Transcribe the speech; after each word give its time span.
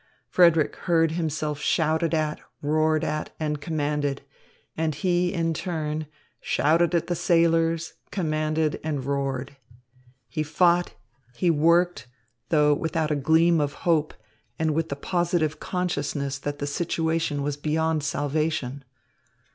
Frederick 0.29 0.77
heard 0.87 1.11
himself 1.11 1.59
shouted 1.59 2.11
at, 2.11 2.41
roared 2.63 3.03
at, 3.03 3.29
and 3.39 3.61
commanded, 3.61 4.23
and 4.75 4.95
he, 4.95 5.31
in 5.31 5.53
turn, 5.53 6.07
shouted 6.39 6.95
at 6.95 7.05
the 7.05 7.13
sailors, 7.13 7.93
commanded, 8.09 8.79
and 8.83 9.05
roared. 9.05 9.57
He 10.27 10.41
fought, 10.41 10.95
he 11.35 11.51
worked, 11.51 12.07
though 12.49 12.73
without 12.73 13.11
a 13.11 13.15
gleam 13.15 13.61
of 13.61 13.73
hope 13.85 14.15
and 14.57 14.73
with 14.73 14.89
the 14.89 14.95
positive 14.95 15.59
consciousness 15.59 16.39
that 16.39 16.57
the 16.57 16.65
situation 16.65 17.43
was 17.43 17.55
beyond 17.55 18.01
salvation. 18.03 18.83